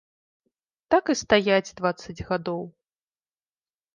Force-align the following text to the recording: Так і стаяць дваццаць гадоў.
Так 0.93 1.03
і 1.15 1.15
стаяць 1.23 1.75
дваццаць 1.81 2.25
гадоў. 2.31 2.61